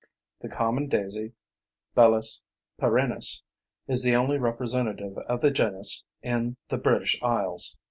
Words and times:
The 0.39 0.49
common 0.49 0.87
daisy, 0.87 1.33
B. 1.95 2.11
perennis, 2.79 3.43
is 3.87 4.01
the 4.01 4.15
only 4.15 4.39
representative 4.39 5.15
of 5.27 5.41
the 5.41 5.51
genus 5.51 6.03
in 6.23 6.57
the 6.69 6.77
British 6.77 7.19
Isles. 7.21 7.77